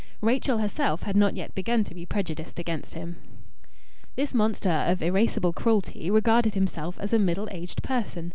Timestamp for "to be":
1.83-2.07